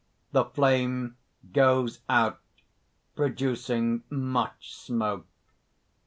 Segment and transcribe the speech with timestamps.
[0.33, 1.15] (_The flame
[1.53, 2.39] goes out,
[3.13, 5.27] producing much smoke.